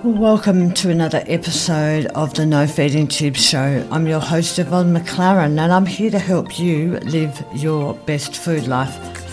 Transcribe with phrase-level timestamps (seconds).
[0.00, 3.86] Welcome to another episode of the No Feeding Tube Show.
[3.92, 8.66] I'm your host, Yvonne McClaren, and I'm here to help you live your best food
[8.66, 8.92] life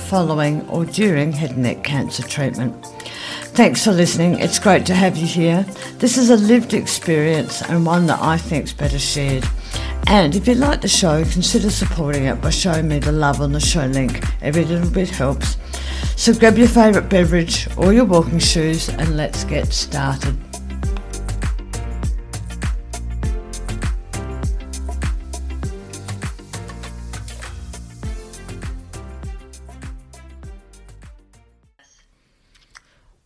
[0.10, 2.86] following or during head and neck cancer treatment.
[3.56, 4.38] Thanks for listening.
[4.38, 5.64] It's great to have you here.
[5.98, 9.46] This is a lived experience and one that I think is better shared.
[10.06, 13.54] And if you like the show, consider supporting it by showing me the love on
[13.54, 14.24] the show link.
[14.44, 15.58] Every little bit helps.
[16.16, 20.49] So grab your favourite beverage or your walking shoes and let's get started.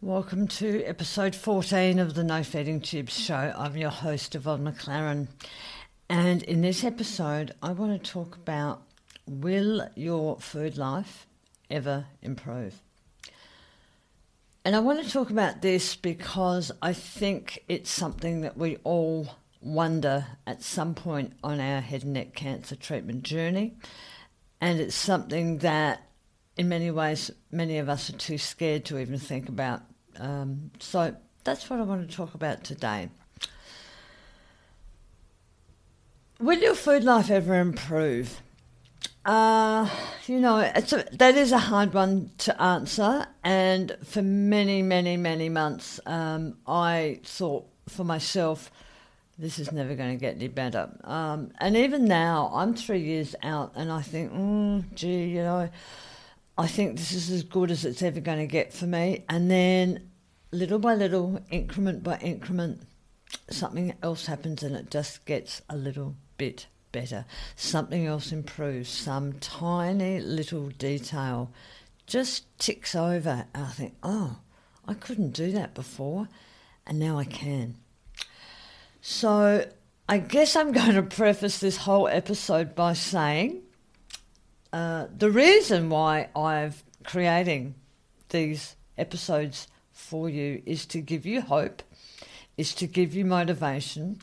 [0.03, 3.53] Welcome to episode 14 of the No Feeding Tubes show.
[3.57, 5.29] I'm your host, Yvonne McClaren.
[6.09, 8.81] And in this episode, I want to talk about
[9.25, 11.25] will your food life
[11.69, 12.81] ever improve?
[14.65, 19.37] And I want to talk about this because I think it's something that we all
[19.61, 23.77] wonder at some point on our head and neck cancer treatment journey.
[24.59, 26.09] And it's something that,
[26.57, 29.83] in many ways, many of us are too scared to even think about
[30.19, 33.09] um, so that's what I want to talk about today.
[36.39, 38.41] Will your food life ever improve?
[39.25, 39.89] Uh,
[40.27, 43.25] you know, it's a, that is a hard one to answer.
[43.43, 48.71] And for many, many, many months, um, I thought for myself,
[49.37, 50.89] this is never going to get any better.
[51.03, 55.69] Um, and even now, I'm three years out, and I think, mm, gee, you know,
[56.57, 59.25] I think this is as good as it's ever going to get for me.
[59.27, 60.11] And then,
[60.51, 62.83] little by little, increment by increment,
[63.49, 67.25] something else happens and it just gets a little bit better.
[67.55, 68.89] Something else improves.
[68.89, 71.51] Some tiny little detail
[72.05, 73.45] just ticks over.
[73.55, 74.37] I think, oh,
[74.87, 76.27] I couldn't do that before,
[76.85, 77.75] and now I can.
[79.01, 79.67] So,
[80.07, 83.63] I guess I'm going to preface this whole episode by saying
[84.73, 86.73] uh, the reason why I'm
[87.03, 87.75] creating
[88.29, 91.83] these episodes for you is to give you hope,
[92.57, 94.19] is to give you motivation,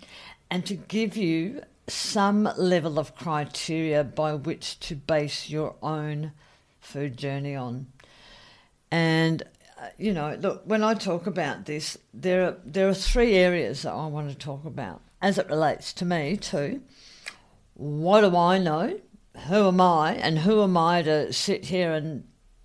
[0.50, 6.32] and to give you some level of criteria by which to base your own
[6.80, 7.86] food journey on.
[8.90, 9.44] And
[9.80, 13.82] uh, you know, look, when I talk about this, there are there are three areas
[13.82, 16.82] that I want to talk about as it relates to me too.
[17.74, 18.98] What do I know?
[19.46, 22.24] Who am I and who am I to sit here and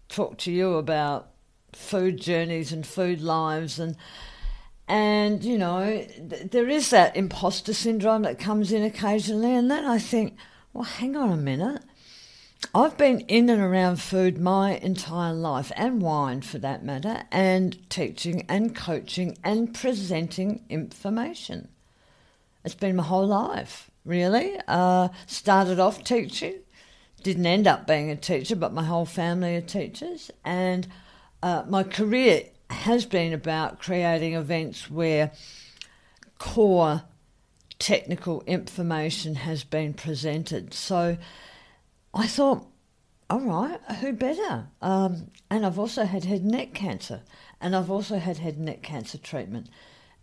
[0.09, 1.31] talk to you about
[1.73, 3.95] food journeys and food lives and
[4.87, 9.85] and you know th- there is that imposter syndrome that comes in occasionally and then
[9.85, 10.37] I think
[10.73, 11.81] well hang on a minute.
[12.73, 17.89] I've been in and around food my entire life and wine for that matter and
[17.89, 21.67] teaching and coaching and presenting information.
[22.63, 26.55] It's been my whole life really uh, started off teaching
[27.25, 30.29] didn't end up being a teacher, but my whole family are teachers.
[30.45, 30.87] And
[31.41, 35.31] uh, my career has been about creating events where
[36.37, 37.01] core
[37.79, 40.71] technical information has been presented.
[40.71, 41.17] So
[42.13, 42.67] I thought,
[43.27, 44.67] all right, who better?
[44.83, 47.23] Um, and I've also had head and neck cancer,
[47.59, 49.67] and I've also had head and neck cancer treatment,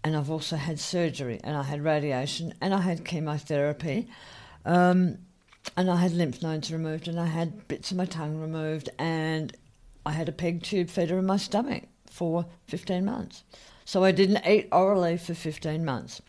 [0.05, 4.09] and I've also had surgery, and I had radiation, and I had chemotherapy.
[4.65, 5.19] Um,
[5.77, 9.57] and I had lymph nodes removed, and I had bits of my tongue removed, and
[10.05, 13.45] I had a peg tube feeder in my stomach for 15 months.
[13.85, 16.21] So I didn't eat orally for 15 months.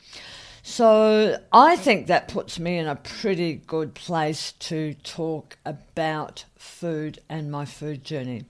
[0.61, 7.19] So I think that puts me in a pretty good place to talk about food
[7.28, 8.45] and my food journey.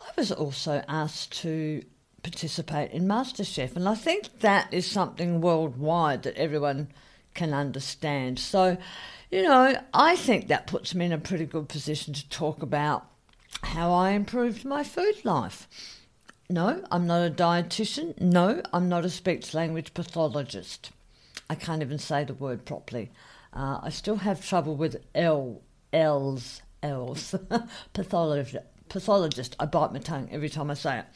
[0.00, 1.82] I was also asked to
[2.26, 6.88] participate in MasterChef, and I think that is something worldwide that everyone
[7.34, 8.40] can understand.
[8.40, 8.76] So
[9.30, 13.06] you know, I think that puts me in a pretty good position to talk about
[13.62, 15.68] how I improved my food life.
[16.50, 18.20] No, I'm not a dietitian.
[18.20, 20.90] No, I'm not a speech language pathologist.
[21.48, 23.12] I can't even say the word properly.
[23.52, 25.62] Uh, I still have trouble with L,
[25.92, 27.36] L's, L's.
[27.92, 29.54] pathologist, pathologist.
[29.60, 31.06] I bite my tongue every time I say it.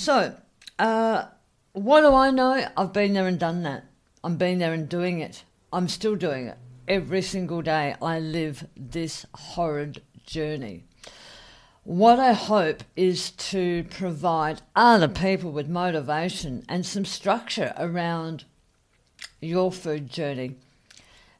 [0.00, 0.32] So,
[0.78, 1.24] uh,
[1.72, 2.64] what do I know?
[2.76, 3.84] I've been there and done that.
[4.22, 5.42] I'm been there and doing it.
[5.72, 6.56] I'm still doing it
[6.86, 10.84] every single day I live this horrid journey.
[11.82, 18.44] What I hope is to provide other people with motivation and some structure around
[19.40, 20.58] your food journey.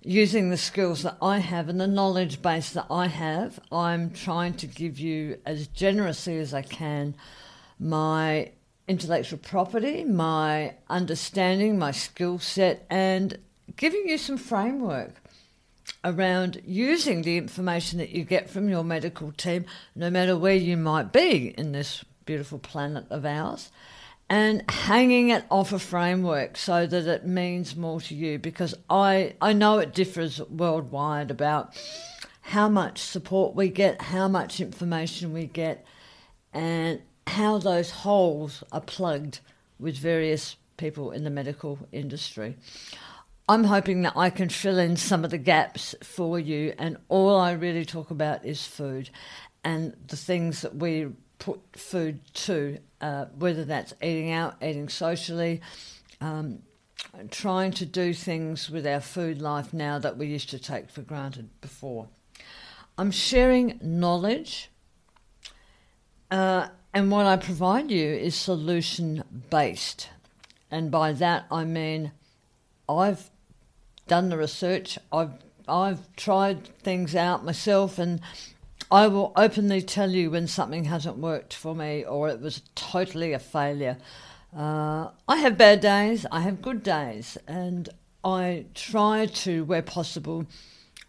[0.02, 4.54] Using the skills that I have and the knowledge base that I have, I'm trying
[4.54, 7.14] to give you as generously as I can
[7.78, 8.50] my
[8.86, 13.38] intellectual property, my understanding, my skill set, and
[13.76, 15.14] giving you some framework
[16.04, 19.64] around using the information that you get from your medical team,
[19.94, 23.70] no matter where you might be in this beautiful planet of ours,
[24.30, 28.38] and hanging it off a framework so that it means more to you.
[28.38, 31.75] Because I, I know it differs worldwide about
[32.42, 35.84] how much support we get, how much information we get,
[36.52, 39.40] and how those holes are plugged
[39.78, 42.56] with various people in the medical industry.
[43.48, 47.38] I'm hoping that I can fill in some of the gaps for you, and all
[47.38, 49.10] I really talk about is food
[49.64, 51.08] and the things that we
[51.38, 55.60] put food to, uh, whether that's eating out, eating socially,
[56.20, 56.60] um,
[57.30, 61.02] trying to do things with our food life now that we used to take for
[61.02, 62.08] granted before.
[62.96, 64.70] I'm sharing knowledge,
[66.30, 70.08] uh, and what I provide you is solution based.
[70.70, 72.12] And by that I mean
[72.88, 73.31] I've
[74.06, 75.32] done the research, I've
[75.69, 78.20] I've tried things out myself and
[78.90, 83.35] I will openly tell you when something hasn't worked for me or it was totally
[83.35, 83.99] a failure.
[84.56, 87.90] Uh, I have bad days, I have good days, and
[88.25, 90.46] I try to, where possible,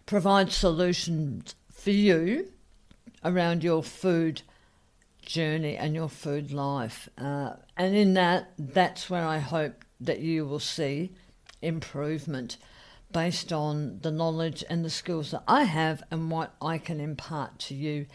[0.04, 2.52] provide solutions for you
[3.24, 4.42] around your food
[5.22, 7.08] journey and your food life.
[7.18, 11.12] Uh, and in that, that's where I hope that you will see
[11.62, 12.56] improvement
[13.12, 17.58] based on the knowledge and the skills that I have and what I can impart
[17.60, 18.06] to you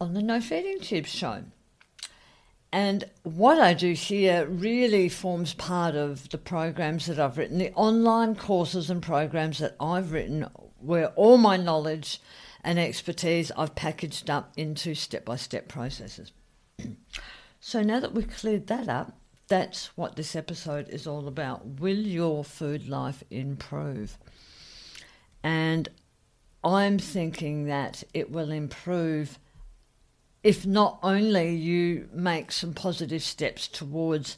[0.00, 1.44] on the No Feeding Tube show.
[2.70, 7.72] And what I do here really forms part of the programs that I've written, the
[7.72, 10.46] online courses and programs that I've written,
[10.78, 12.20] where all my knowledge
[12.62, 16.32] and expertise I've packaged up into step by step processes.
[17.60, 19.18] so now that we've cleared that up,
[19.48, 21.80] that's what this episode is all about.
[21.80, 24.18] Will your food life improve?
[25.42, 25.88] And
[26.62, 29.38] I'm thinking that it will improve
[30.42, 34.36] if not only you make some positive steps towards,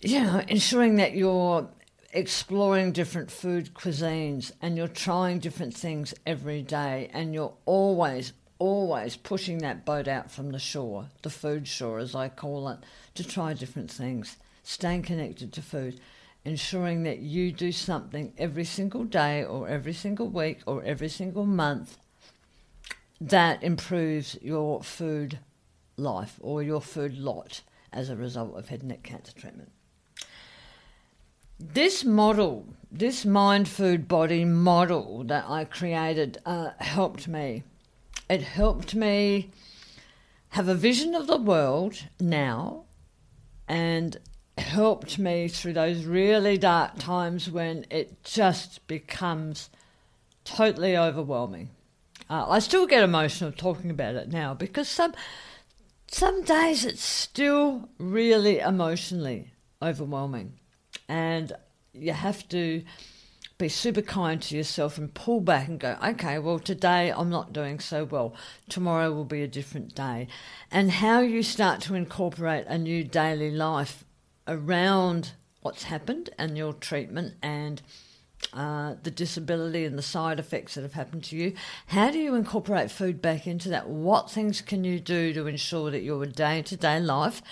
[0.00, 1.68] you know, ensuring that you're
[2.12, 9.16] exploring different food cuisines and you're trying different things every day and you're always, always
[9.16, 12.78] pushing that boat out from the shore, the food shore as I call it,
[13.14, 16.00] to try different things, staying connected to food,
[16.44, 21.44] ensuring that you do something every single day or every single week or every single
[21.44, 21.98] month
[23.20, 25.38] that improves your food
[25.96, 27.60] life or your food lot
[27.92, 29.72] as a result of head and neck cancer treatment.
[31.60, 37.64] This model, this mind food body model that I created, uh, helped me.
[38.30, 39.50] It helped me
[40.50, 42.84] have a vision of the world now
[43.66, 44.16] and
[44.56, 49.68] helped me through those really dark times when it just becomes
[50.44, 51.70] totally overwhelming.
[52.30, 55.12] Uh, I still get emotional talking about it now because some
[56.06, 59.50] some days it's still really emotionally
[59.82, 60.52] overwhelming
[61.08, 61.52] and
[61.92, 62.82] you have to
[63.58, 67.52] be super kind to yourself and pull back and go, okay, well, today I'm not
[67.52, 68.34] doing so well.
[68.68, 70.28] Tomorrow will be a different day.
[70.70, 74.04] And how you start to incorporate a new daily life
[74.46, 77.82] around what's happened and your treatment and
[78.52, 81.54] uh, the disability and the side effects that have happened to you.
[81.88, 83.88] How do you incorporate food back into that?
[83.88, 87.42] What things can you do to ensure that your day to day life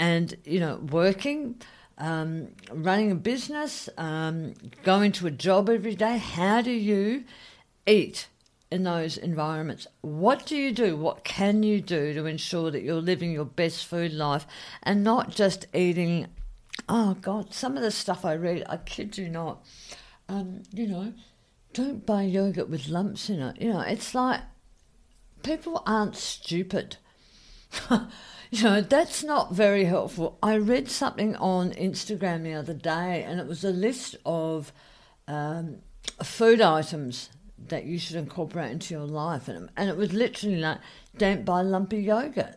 [0.00, 1.60] and, you know, working
[1.98, 6.18] um, running a business, um, going to a job every day.
[6.18, 7.24] How do you
[7.86, 8.28] eat
[8.70, 9.86] in those environments?
[10.00, 10.96] What do you do?
[10.96, 14.46] What can you do to ensure that you're living your best food life
[14.82, 16.26] and not just eating?
[16.88, 19.64] Oh God, some of the stuff I read, I kid you not.
[20.28, 21.12] Um, you know,
[21.72, 23.60] don't buy yogurt with lumps in it.
[23.60, 24.40] You know, it's like
[25.42, 26.96] people aren't stupid.
[28.54, 30.38] You know, that's not very helpful.
[30.40, 34.72] I read something on Instagram the other day, and it was a list of
[35.26, 35.78] um,
[36.22, 39.48] food items that you should incorporate into your life.
[39.48, 40.78] And, and it was literally like,
[41.18, 42.54] don't buy lumpy yogurt.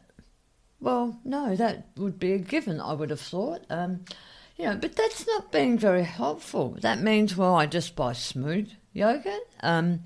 [0.80, 3.66] Well, no, that would be a given, I would have thought.
[3.72, 4.06] Um,
[4.56, 6.78] you know, but that's not being very helpful.
[6.82, 9.42] That means, well, I just buy smooth yogurt.
[9.62, 10.02] Um,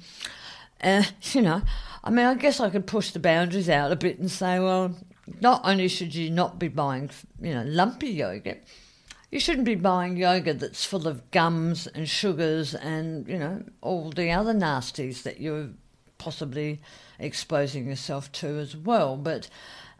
[0.81, 1.63] uh, you know,
[2.01, 4.95] I mean, I guess I could push the boundaries out a bit and say, well,
[5.39, 7.09] not only should you not be buying,
[7.39, 8.63] you know, lumpy yogurt,
[9.31, 14.09] you shouldn't be buying yogurt that's full of gums and sugars and, you know, all
[14.09, 15.69] the other nasties that you're
[16.17, 16.81] possibly
[17.17, 19.15] exposing yourself to as well.
[19.15, 19.47] But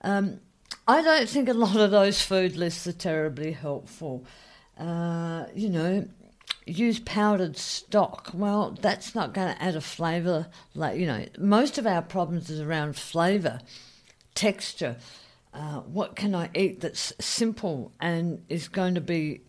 [0.04, 0.40] um,
[0.88, 4.26] I don't think a lot of those food lists are terribly helpful.
[4.78, 6.08] Uh, you know,
[6.66, 8.32] use powdered stock.
[8.34, 10.48] Well, that's not going to add a flavour.
[10.76, 13.60] Like you know, most of our problems is around flavour,
[14.36, 14.98] texture.
[15.54, 19.42] Uh, what can I eat that's simple and is going to be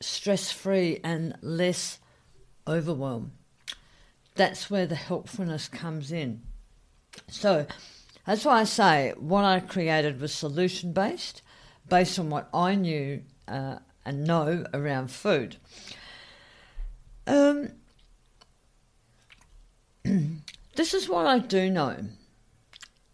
[0.00, 1.98] stress free and less
[2.66, 3.32] overwhelm?
[4.34, 6.42] That's where the helpfulness comes in.
[7.28, 7.66] So
[8.26, 11.42] that's why I say what I created was solution based,
[11.88, 15.56] based on what I knew uh, and know around food.
[17.26, 17.70] Um,
[20.74, 21.96] this is what I do know.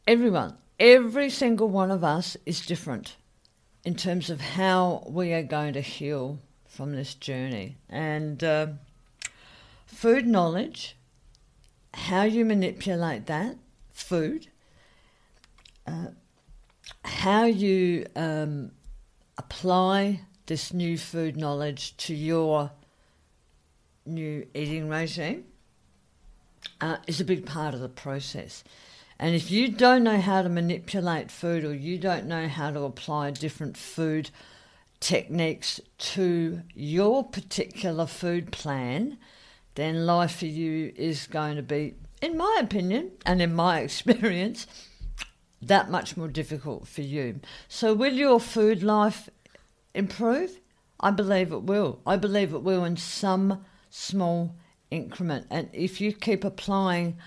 [0.07, 3.17] Everyone, every single one of us is different
[3.85, 7.77] in terms of how we are going to heal from this journey.
[7.89, 8.67] And uh,
[9.87, 10.97] food knowledge,
[11.93, 13.57] how you manipulate that
[13.91, 14.49] food,
[15.87, 16.09] uh,
[17.05, 18.73] how you um,
[19.37, 22.71] apply this new food knowledge to your
[24.07, 25.45] new eating regime
[26.81, 28.65] uh, is a big part of the process.
[29.23, 32.85] And if you don't know how to manipulate food or you don't know how to
[32.85, 34.31] apply different food
[34.99, 39.19] techniques to your particular food plan,
[39.75, 44.67] then life for you is going to be, in my opinion and in my experience,
[45.61, 47.41] that much more difficult for you.
[47.69, 49.29] So, will your food life
[49.95, 50.61] improve?
[50.99, 52.01] I believe it will.
[52.07, 54.57] I believe it will in some small
[54.91, 55.47] increment.
[55.51, 57.19] And if you keep applying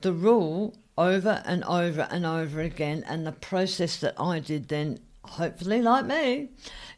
[0.00, 5.00] the rule over and over and over again, and the process that I did, then
[5.24, 6.50] hopefully, like me,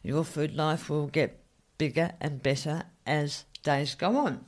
[0.03, 1.39] your food life will get
[1.77, 4.43] bigger and better as days go on.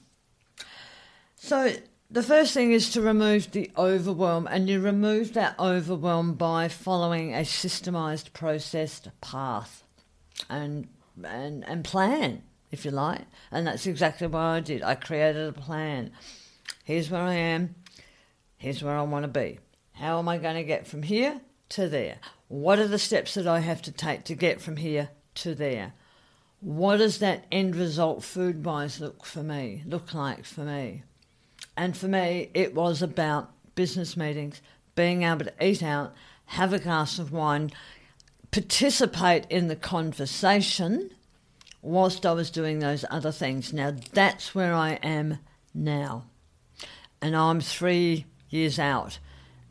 [1.38, 1.74] So,
[2.12, 7.33] the first thing is to remove the overwhelm, and you remove that overwhelm by following
[7.33, 9.83] a systemized, processed path
[10.50, 10.89] and
[11.24, 13.21] and and plan if you like.
[13.51, 14.83] And that's exactly what I did.
[14.83, 16.12] I created a plan.
[16.83, 17.75] Here's where I am.
[18.57, 19.59] Here's where I want to be.
[19.93, 22.17] How am I going to get from here to there?
[22.47, 25.93] What are the steps that I have to take to get from here to there?
[26.62, 31.03] What does that end result food wise look for me, look like for me?
[31.77, 34.62] And for me, it was about business meetings,
[34.95, 36.13] being able to eat out,
[36.45, 37.71] have a glass of wine,
[38.51, 41.12] participate in the conversation
[41.81, 43.74] whilst I was doing those other things.
[43.74, 45.39] Now that's where I am
[45.74, 46.25] now.
[47.21, 49.19] And I'm three years out.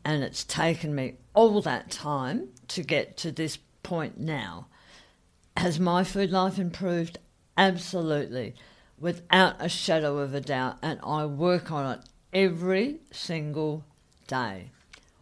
[0.03, 4.67] And it's taken me all that time to get to this point now.
[5.57, 7.17] Has my food life improved?
[7.57, 8.55] Absolutely,
[8.99, 10.77] without a shadow of a doubt.
[10.81, 13.83] And I work on it every single
[14.27, 14.71] day,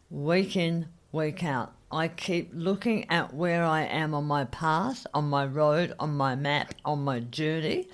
[0.09, 1.73] week in, week out.
[1.91, 6.35] I keep looking at where I am on my path, on my road, on my
[6.35, 7.87] map, on my journey.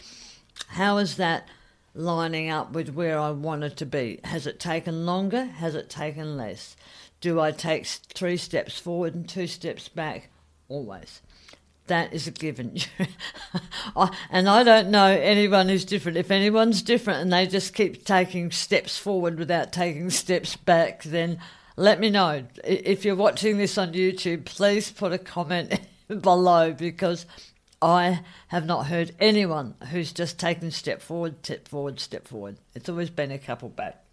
[0.69, 1.49] How is that
[1.93, 4.19] lining up with where I wanted to be?
[4.23, 5.45] Has it taken longer?
[5.45, 6.75] Has it taken less?
[7.21, 10.29] Do I take three steps forward and two steps back?
[10.67, 11.21] Always.
[11.87, 12.77] That is a given.
[14.29, 16.17] and I don't know anyone who's different.
[16.17, 21.39] If anyone's different and they just keep taking steps forward without taking steps back, then
[21.75, 22.43] let me know.
[22.63, 25.79] If you're watching this on YouTube, please put a comment
[26.21, 27.25] below because
[27.81, 32.57] I have not heard anyone who's just taken step forward, step forward, step forward.
[32.75, 34.03] It's always been a couple back.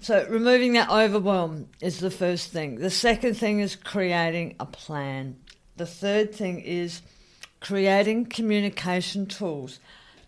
[0.00, 2.76] So, removing that overwhelm is the first thing.
[2.76, 5.36] The second thing is creating a plan.
[5.76, 7.02] The third thing is
[7.60, 9.78] creating communication tools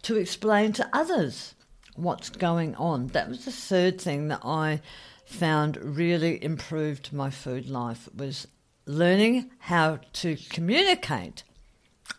[0.02, 1.54] to explain to others
[1.96, 3.08] what's going on.
[3.08, 4.80] That was the third thing that I
[5.24, 8.46] found really improved my food life was
[8.86, 11.42] learning how to communicate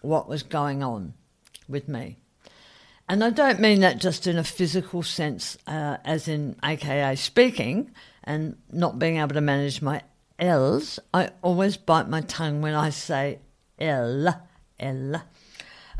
[0.01, 1.13] what was going on
[1.67, 2.17] with me.
[3.07, 7.91] And I don't mean that just in a physical sense, uh, as in AKA speaking
[8.23, 10.01] and not being able to manage my
[10.39, 10.99] L's.
[11.13, 13.39] I always bite my tongue when I say
[13.79, 14.41] L,
[14.79, 15.23] L.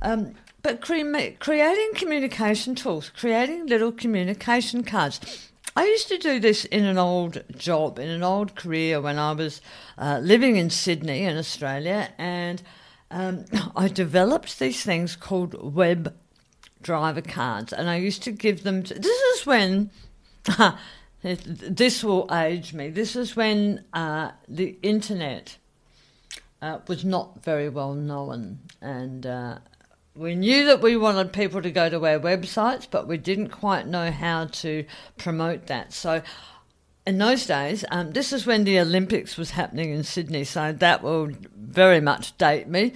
[0.02, 5.52] Um, but cre- creating communication tools, creating little communication cards.
[5.76, 9.34] I used to do this in an old job, in an old career when I
[9.34, 9.62] was
[9.98, 12.64] uh, living in Sydney in Australia, and
[13.12, 13.46] um,
[13.76, 16.16] I developed these things called web
[16.82, 18.84] driver cards, and I used to give them.
[18.84, 19.92] To, this is when.
[21.22, 22.90] this will age me.
[22.90, 25.58] This is when uh, the internet
[26.62, 29.58] uh, was not very well known, and uh,
[30.16, 33.88] we knew that we wanted people to go to our websites, but we didn't quite
[33.88, 34.86] know how to
[35.18, 35.94] promote that.
[35.94, 36.22] So
[37.06, 41.04] in those days, um, this is when the Olympics was happening in Sydney, so that
[41.04, 42.94] will very much date me.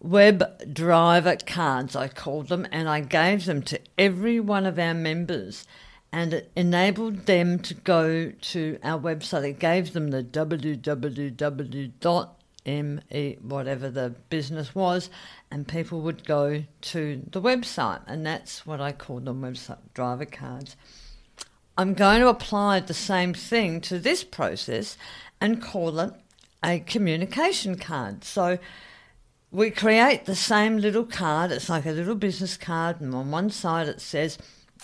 [0.00, 4.94] Web driver cards, I called them, and I gave them to every one of our
[4.94, 5.64] members,
[6.10, 9.48] and it enabled them to go to our website.
[9.48, 11.38] It gave them the www.me,
[13.42, 15.10] whatever the business was,
[15.50, 20.26] and people would go to the website, and that's what I called them website driver
[20.26, 20.76] cards.
[21.80, 24.98] I'm going to apply the same thing to this process
[25.40, 26.12] and call it
[26.62, 28.22] a communication card.
[28.22, 28.58] So
[29.50, 31.50] we create the same little card.
[31.50, 34.36] It's like a little business card, and on one side it says,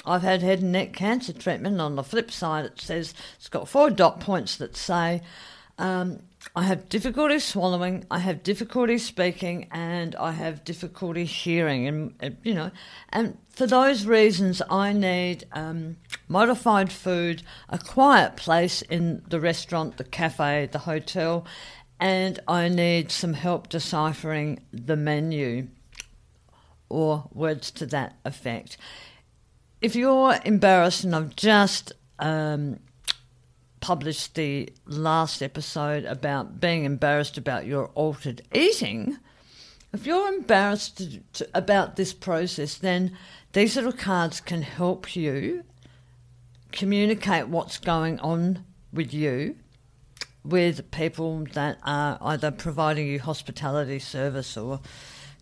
[0.06, 1.74] I've had head and neck cancer treatment.
[1.74, 5.20] And on the flip side, it says it's got four dot points that say,
[5.76, 6.20] um,
[6.54, 11.86] I have difficulty swallowing, I have difficulty speaking, and I have difficulty hearing.
[11.86, 12.70] And, you know,
[13.10, 15.96] and for those reasons, I need um,
[16.28, 21.46] modified food, a quiet place in the restaurant, the cafe, the hotel,
[21.98, 25.68] and I need some help deciphering the menu
[26.88, 28.76] or words to that effect.
[29.80, 32.80] If you're embarrassed, and I've just um,
[33.80, 39.18] published the last episode about being embarrassed about your altered eating,
[39.92, 43.16] if you're embarrassed to, to, about this process, then
[43.52, 45.64] these little cards can help you
[46.72, 49.56] communicate what's going on with you
[50.44, 54.80] with people that are either providing you hospitality service or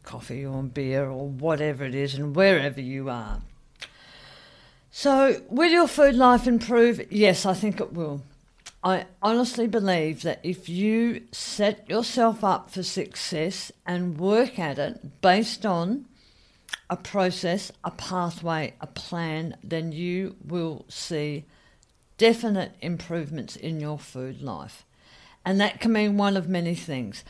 [0.03, 3.43] coffee or beer or whatever it is and wherever you are.
[4.97, 7.11] So, will your food life improve?
[7.11, 8.23] Yes, I think it will.
[8.85, 15.21] I honestly believe that if you set yourself up for success and work at it
[15.21, 16.05] based on
[16.89, 21.45] a process, a pathway, a plan, then you will see
[22.17, 24.85] definite improvements in your food life.
[25.45, 27.25] And that can mean one of many things.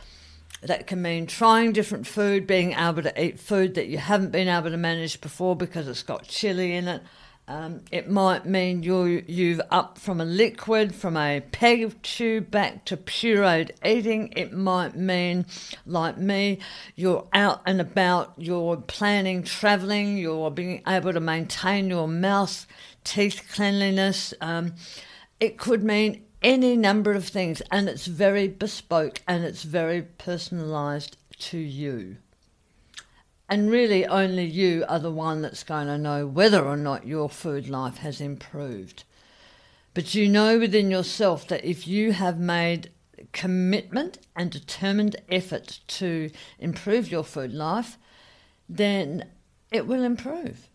[0.61, 4.49] That can mean trying different food, being able to eat food that you haven't been
[4.49, 7.03] able to manage before because it's got chili in it.
[7.47, 12.87] Um, it might mean you you've up from a liquid, from a peg tube back
[12.87, 14.33] to pureed eating.
[14.35, 15.45] It might mean,
[15.85, 16.61] like me,
[16.97, 22.67] you're out and about, you're planning travelling, you're being able to maintain your mouth,
[23.05, 24.33] teeth cleanliness.
[24.41, 24.75] Um,
[25.39, 31.17] it could mean any number of things, and it's very bespoke and it's very personalised
[31.39, 32.17] to you.
[33.49, 37.29] And really, only you are the one that's going to know whether or not your
[37.29, 39.05] food life has improved.
[39.93, 42.91] But you know within yourself that if you have made
[43.33, 47.99] commitment and determined effort to improve your food life,
[48.69, 49.27] then
[49.71, 50.69] it will improve.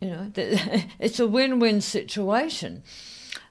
[0.00, 2.82] You know, it's a win win situation.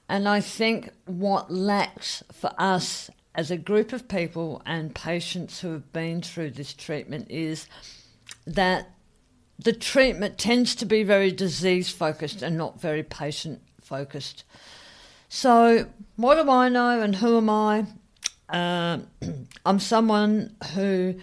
[0.08, 5.72] And I think what lacks for us as a group of people and patients who
[5.72, 7.70] have been through this treatment is
[8.46, 8.90] that
[9.58, 14.44] the treatment tends to be very disease focused and not very patient focused.
[15.30, 17.86] So, what do I know and who am I?
[18.50, 19.00] Uh,
[19.66, 21.16] I'm someone who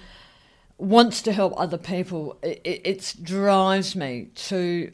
[0.79, 2.39] wants to help other people.
[2.43, 4.91] It, it drives me to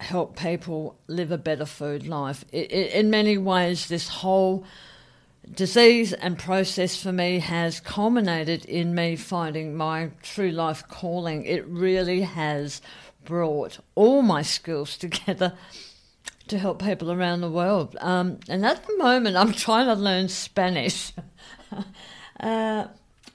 [0.00, 2.44] help people live a better food life.
[2.50, 4.64] It, it, in many ways, this whole
[5.54, 11.44] disease and process for me has culminated in me finding my true life calling.
[11.44, 12.80] It really has
[13.24, 15.54] brought all my skills together
[16.48, 17.96] to help people around the world.
[18.00, 21.12] Um, and at the moment, I'm trying to learn Spanish.
[22.40, 22.86] uh,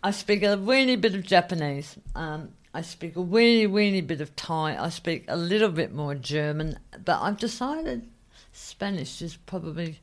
[0.02, 1.98] I speak a weeny bit of Japanese.
[2.16, 4.76] Um, I speak a weeny, weeny bit of Thai.
[4.84, 8.10] I speak a little bit more German, but I've decided
[8.52, 10.00] Spanish is probably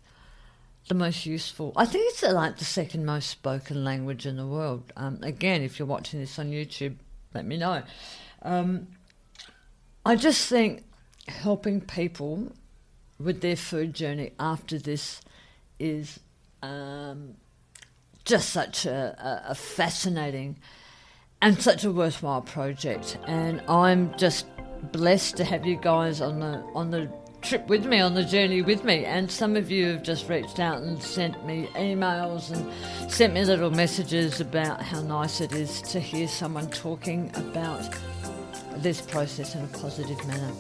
[0.88, 1.72] the most useful.
[1.76, 4.92] I think it's uh, like the second most spoken language in the world.
[4.96, 6.96] Um, again, if you're watching this on YouTube,
[7.34, 7.82] let me know.
[8.42, 8.88] Um,
[10.04, 10.84] I just think
[11.28, 12.52] helping people
[13.18, 15.20] with their food journey after this
[15.78, 16.18] is
[16.62, 17.34] um,
[18.24, 20.56] just such a, a, a fascinating
[21.42, 23.18] and such a worthwhile project.
[23.26, 24.46] And I'm just
[24.92, 27.10] blessed to have you guys on the on the
[27.42, 29.04] trip with me, on the journey with me.
[29.04, 33.44] And some of you have just reached out and sent me emails and sent me
[33.44, 37.88] little messages about how nice it is to hear someone talking about
[38.76, 40.52] this process in a positive manner.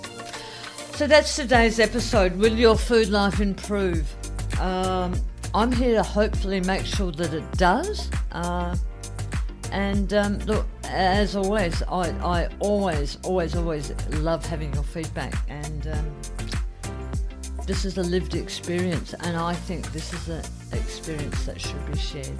[0.92, 2.36] So that's today's episode.
[2.36, 4.06] Will your food life improve?
[4.60, 5.14] Um,
[5.54, 8.10] I'm here to hopefully make sure that it does.
[8.32, 8.76] Uh,
[9.72, 15.34] and um, look, as always, I, I always, always, always love having your feedback.
[15.48, 16.19] And um,
[17.70, 21.96] this is a lived experience, and I think this is an experience that should be
[21.96, 22.36] shared.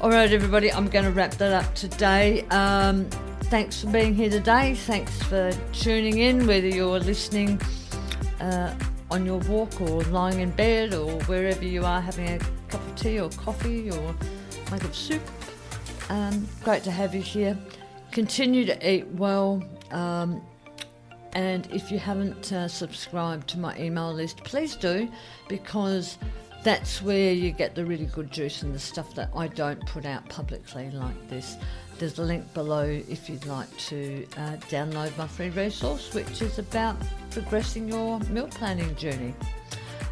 [0.00, 2.46] All right, everybody, I'm going to wrap that up today.
[2.50, 3.06] Um,
[3.50, 4.76] thanks for being here today.
[4.76, 7.60] Thanks for tuning in, whether you're listening
[8.40, 8.72] uh,
[9.10, 12.94] on your walk or lying in bed or wherever you are having a cup of
[12.94, 14.14] tea or coffee or
[14.70, 15.22] mug of soup.
[16.10, 17.58] Um, great to have you here.
[18.12, 19.64] Continue to eat well.
[19.90, 20.40] Um,
[21.38, 25.08] and if you haven't uh, subscribed to my email list, please do
[25.46, 26.18] because
[26.64, 30.04] that's where you get the really good juice and the stuff that I don't put
[30.04, 31.56] out publicly like this.
[32.00, 36.58] There's a link below if you'd like to uh, download my free resource, which is
[36.58, 36.96] about
[37.30, 39.32] progressing your meal planning journey.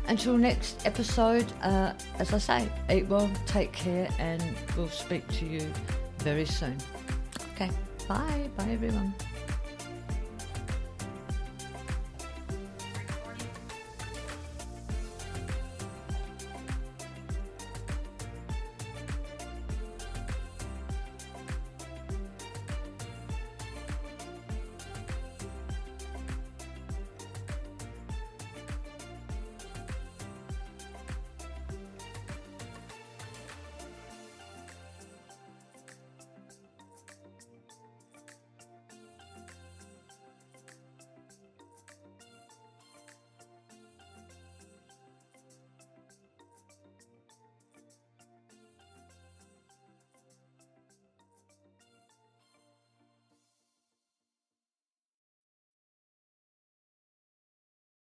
[0.06, 4.44] Until next episode, uh, as I say, eat well, take care, and
[4.76, 5.72] we'll speak to you
[6.18, 6.78] very soon.
[7.54, 7.70] Okay,
[8.06, 8.48] bye.
[8.56, 9.12] Bye, everyone.